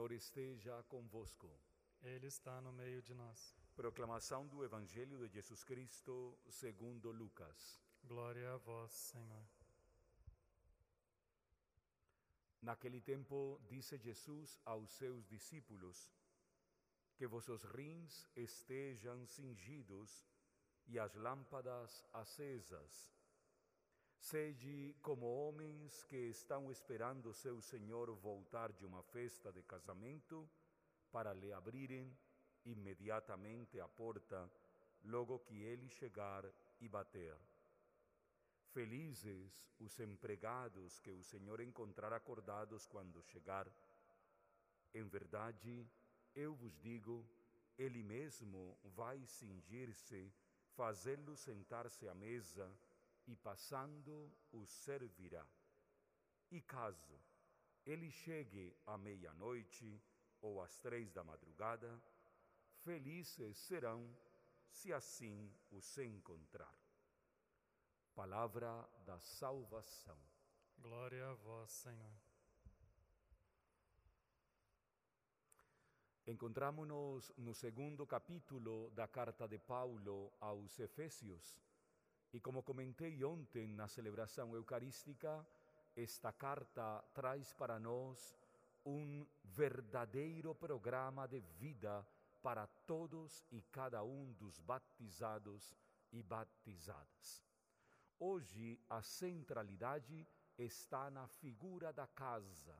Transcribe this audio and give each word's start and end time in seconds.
Senhor 0.00 0.12
esteja 0.12 0.82
convosco. 0.84 1.50
Ele 2.02 2.26
está 2.26 2.58
no 2.62 2.72
meio 2.72 3.02
de 3.02 3.12
nós. 3.12 3.54
Proclamação 3.76 4.46
do 4.46 4.64
Evangelho 4.64 5.18
de 5.18 5.28
Jesus 5.28 5.62
Cristo 5.62 6.38
segundo 6.48 7.12
Lucas. 7.12 7.78
Glória 8.04 8.50
a 8.54 8.56
vós, 8.56 8.90
Senhor. 8.92 9.44
Naquele 12.62 13.02
tempo, 13.02 13.60
disse 13.68 13.98
Jesus 13.98 14.58
aos 14.64 14.90
seus 14.92 15.26
discípulos: 15.26 16.10
Que 17.14 17.26
vossos 17.26 17.62
rins 17.64 18.26
estejam 18.34 19.26
cingidos 19.26 20.26
e 20.86 20.98
as 20.98 21.14
lâmpadas 21.14 22.06
acesas. 22.14 23.12
Sede 24.20 24.94
como 25.00 25.24
homens 25.26 26.04
que 26.04 26.28
estão 26.28 26.70
esperando 26.70 27.32
seu 27.32 27.58
Senhor 27.62 28.14
voltar 28.16 28.70
de 28.70 28.84
uma 28.84 29.02
festa 29.02 29.50
de 29.50 29.62
casamento 29.62 30.46
para 31.10 31.32
lhe 31.32 31.50
abrirem 31.54 32.14
imediatamente 32.66 33.80
a 33.80 33.88
porta, 33.88 34.48
logo 35.04 35.38
que 35.38 35.62
ele 35.62 35.88
chegar 35.88 36.44
e 36.82 36.86
bater. 36.86 37.34
Felizes 38.74 39.72
os 39.80 39.98
empregados 39.98 41.00
que 41.00 41.10
o 41.10 41.24
Senhor 41.24 41.58
encontrar 41.62 42.12
acordados 42.12 42.86
quando 42.86 43.22
chegar. 43.22 43.66
Em 44.92 45.08
verdade, 45.08 45.88
eu 46.34 46.54
vos 46.54 46.78
digo, 46.78 47.26
ele 47.78 48.02
mesmo 48.02 48.78
vai 48.84 49.24
cingir-se, 49.24 50.30
fazê-lo 50.76 51.34
sentar-se 51.38 52.06
à 52.06 52.14
mesa 52.14 52.70
e 53.26 53.36
passando 53.36 54.30
os 54.52 54.70
servirá. 54.70 55.46
E 56.50 56.60
caso 56.60 57.18
ele 57.86 58.10
chegue 58.10 58.76
à 58.86 58.98
meia-noite 58.98 60.00
ou 60.40 60.62
às 60.62 60.78
três 60.78 61.12
da 61.12 61.22
madrugada, 61.24 62.00
felizes 62.82 63.56
serão 63.58 64.16
se 64.68 64.92
assim 64.92 65.52
os 65.70 65.98
encontrar. 65.98 66.74
Palavra 68.14 68.88
da 69.04 69.18
salvação. 69.18 70.18
Glória 70.78 71.28
a 71.28 71.34
vós, 71.34 71.70
Senhor. 71.70 72.30
Encontramos-nos 76.26 77.32
no 77.36 77.54
segundo 77.54 78.06
capítulo 78.06 78.90
da 78.90 79.08
carta 79.08 79.48
de 79.48 79.58
Paulo 79.58 80.32
aos 80.38 80.78
Efésios. 80.78 81.58
E 82.32 82.40
como 82.40 82.62
comentei 82.62 83.24
ontem 83.24 83.74
na 83.74 83.88
celebração 83.88 84.54
eucarística, 84.54 85.44
esta 85.96 86.32
carta 86.32 87.02
traz 87.12 87.52
para 87.52 87.78
nós 87.78 88.36
um 88.84 89.26
verdadeiro 89.42 90.54
programa 90.54 91.26
de 91.26 91.40
vida 91.40 92.06
para 92.40 92.66
todos 92.86 93.44
e 93.50 93.60
cada 93.62 94.02
um 94.04 94.32
dos 94.34 94.60
batizados 94.60 95.74
e 96.12 96.22
batizadas. 96.22 97.44
Hoje 98.18 98.80
a 98.88 99.02
centralidade 99.02 100.26
está 100.56 101.10
na 101.10 101.26
figura 101.26 101.92
da 101.92 102.06
casa, 102.06 102.76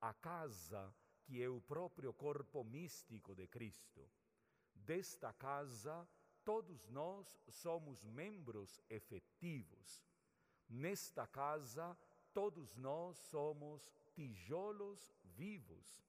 a 0.00 0.12
casa 0.12 0.94
que 1.22 1.42
é 1.42 1.48
o 1.48 1.60
próprio 1.60 2.12
corpo 2.12 2.64
místico 2.64 3.34
de 3.34 3.46
Cristo. 3.46 4.08
Desta 4.74 5.32
casa, 5.32 6.06
todos 6.44 6.88
nós 6.88 7.38
somos 7.48 8.04
membros 8.04 8.80
efetivos. 8.88 10.02
Nesta 10.68 11.26
casa, 11.26 11.96
todos 12.32 12.76
nós 12.76 13.16
somos 13.18 13.92
tijolos 14.14 15.12
vivos. 15.24 16.02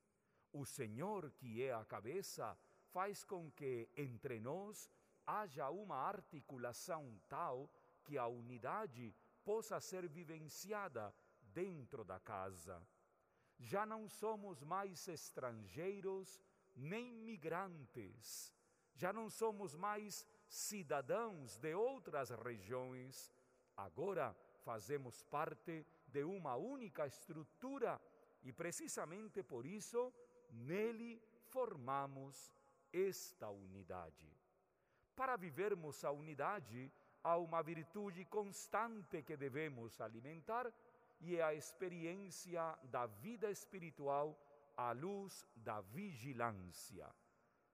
O 0.51 0.65
Senhor, 0.65 1.31
que 1.31 1.63
é 1.63 1.73
a 1.73 1.85
cabeça, 1.85 2.57
faz 2.91 3.23
com 3.23 3.51
que 3.51 3.89
entre 3.97 4.39
nós 4.39 4.89
haja 5.25 5.69
uma 5.69 5.95
articulação 5.95 7.19
tal 7.27 7.69
que 8.03 8.17
a 8.17 8.27
unidade 8.27 9.15
possa 9.43 9.79
ser 9.79 10.07
vivenciada 10.07 11.13
dentro 11.41 12.03
da 12.03 12.19
casa. 12.19 12.81
Já 13.59 13.85
não 13.85 14.07
somos 14.07 14.61
mais 14.63 15.07
estrangeiros 15.07 16.41
nem 16.75 17.11
migrantes, 17.13 18.53
já 18.95 19.11
não 19.11 19.29
somos 19.29 19.75
mais 19.75 20.27
cidadãos 20.47 21.57
de 21.57 21.73
outras 21.73 22.29
regiões, 22.29 23.31
agora 23.75 24.35
fazemos 24.63 25.23
parte 25.23 25.85
de 26.07 26.23
uma 26.23 26.55
única 26.55 27.05
estrutura 27.07 27.99
e 28.43 28.51
precisamente 28.53 29.41
por 29.43 29.65
isso 29.65 30.13
nele 30.51 31.21
formamos 31.49 32.53
esta 32.91 33.49
unidade. 33.49 34.31
Para 35.15 35.35
vivermos 35.35 36.03
a 36.03 36.11
unidade, 36.11 36.91
há 37.23 37.37
uma 37.37 37.61
virtude 37.61 38.25
constante 38.25 39.23
que 39.23 39.37
devemos 39.37 39.99
alimentar 40.01 40.71
e 41.19 41.37
é 41.37 41.43
a 41.43 41.53
experiência 41.53 42.77
da 42.83 43.05
vida 43.05 43.49
espiritual 43.49 44.37
à 44.75 44.91
luz 44.91 45.45
da 45.55 45.81
vigilância. 45.81 47.07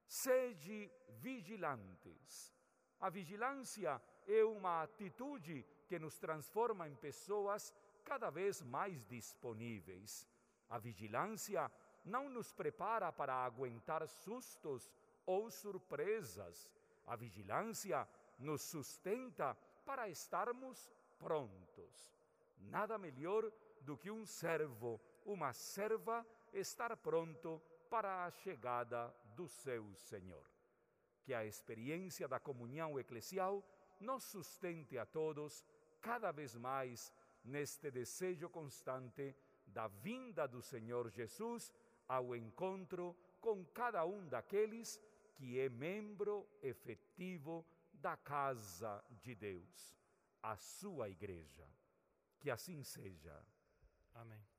Sede 0.10 0.92
vigilantes. 1.22 2.52
A 3.00 3.12
vigilância 3.12 4.02
é 4.28 4.44
uma 4.44 4.82
atitude 4.82 5.64
que 5.88 6.00
nos 6.00 6.18
transforma 6.18 6.90
em 6.90 6.96
pessoas 6.96 7.72
cada 8.04 8.32
vez 8.32 8.64
mais 8.64 9.06
disponíveis. 9.06 10.28
A 10.68 10.80
vigilância 10.80 11.72
não 12.04 12.28
nos 12.28 12.52
prepara 12.52 13.12
para 13.12 13.36
aguentar 13.36 14.08
sustos 14.08 14.92
ou 15.28 15.52
surpresas. 15.52 16.72
A 17.06 17.16
vigilância 17.16 18.10
nos 18.40 18.64
sustenta 18.64 19.56
para 19.86 20.10
estarmos 20.10 20.92
prontos. 21.20 22.18
Nada 22.58 22.98
melhor 22.98 23.52
do 23.82 23.96
que 23.96 24.10
um 24.10 24.26
servo, 24.26 25.00
uma 25.24 25.54
serva, 25.54 26.26
estar 26.52 26.98
pronto 26.98 27.62
para 27.90 28.26
a 28.26 28.32
chegada 28.32 29.14
do 29.36 29.48
seu 29.48 29.94
Senhor. 29.96 30.46
Que 31.24 31.34
a 31.34 31.46
experiência 31.46 32.28
da 32.28 32.40
comunhão 32.40 33.00
eclesial 33.00 33.64
nos 34.00 34.24
sustente 34.24 34.98
a 34.98 35.06
todos 35.06 35.66
cada 36.02 36.32
vez 36.32 36.56
mais 36.56 37.14
neste 37.44 37.92
desejo 37.92 38.50
constante 38.50 39.36
da 39.66 39.88
vinda 39.88 40.48
do 40.48 40.62
Senhor 40.62 41.10
Jesus 41.10 41.74
ao 42.08 42.36
encontro 42.36 43.16
com 43.40 43.66
cada 43.66 44.06
um 44.06 44.28
daqueles 44.28 45.00
que 45.36 45.60
é 45.60 45.70
membro 45.70 46.48
efetivo 46.62 47.66
da 47.94 48.18
casa 48.18 49.04
de 49.22 49.36
Deus, 49.36 49.98
a 50.42 50.58
sua 50.58 51.10
igreja. 51.10 51.68
Que 52.40 52.50
assim 52.50 52.84
seja. 52.84 53.46
Amém. 54.14 54.59